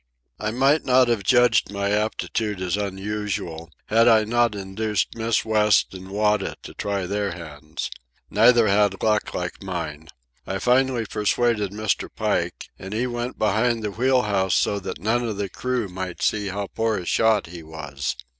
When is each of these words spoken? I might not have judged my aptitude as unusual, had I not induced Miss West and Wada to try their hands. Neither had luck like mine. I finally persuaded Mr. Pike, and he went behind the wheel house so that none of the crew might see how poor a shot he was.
I 0.39 0.49
might 0.49 0.83
not 0.83 1.09
have 1.09 1.21
judged 1.21 1.69
my 1.71 1.91
aptitude 1.91 2.59
as 2.59 2.75
unusual, 2.75 3.69
had 3.85 4.07
I 4.07 4.23
not 4.23 4.55
induced 4.55 5.13
Miss 5.13 5.45
West 5.45 5.93
and 5.93 6.09
Wada 6.09 6.55
to 6.63 6.73
try 6.73 7.05
their 7.05 7.33
hands. 7.33 7.91
Neither 8.31 8.67
had 8.67 9.03
luck 9.03 9.35
like 9.35 9.61
mine. 9.61 10.07
I 10.47 10.57
finally 10.57 11.05
persuaded 11.05 11.71
Mr. 11.71 12.09
Pike, 12.15 12.71
and 12.79 12.95
he 12.95 13.05
went 13.05 13.37
behind 13.37 13.83
the 13.83 13.91
wheel 13.91 14.23
house 14.23 14.55
so 14.55 14.79
that 14.79 14.97
none 14.97 15.23
of 15.23 15.37
the 15.37 15.49
crew 15.49 15.87
might 15.87 16.23
see 16.23 16.47
how 16.47 16.65
poor 16.73 16.97
a 16.97 17.05
shot 17.05 17.45
he 17.45 17.61
was. 17.61 18.15